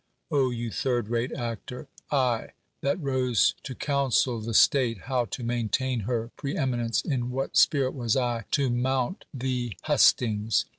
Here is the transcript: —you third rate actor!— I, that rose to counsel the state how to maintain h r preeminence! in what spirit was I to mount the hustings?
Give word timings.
—you 0.31 0.71
third 0.71 1.09
rate 1.09 1.31
actor!— 1.33 1.87
I, 2.11 2.53
that 2.81 2.99
rose 2.99 3.53
to 3.61 3.75
counsel 3.75 4.41
the 4.41 4.55
state 4.55 5.01
how 5.01 5.25
to 5.25 5.43
maintain 5.43 6.01
h 6.01 6.07
r 6.09 6.31
preeminence! 6.37 7.03
in 7.03 7.29
what 7.29 7.55
spirit 7.55 7.93
was 7.93 8.17
I 8.17 8.45
to 8.49 8.71
mount 8.71 9.25
the 9.31 9.77
hustings? 9.83 10.65